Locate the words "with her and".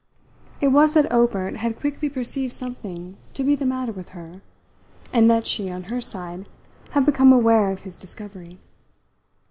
3.91-5.29